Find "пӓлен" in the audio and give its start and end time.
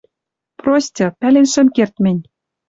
1.19-1.47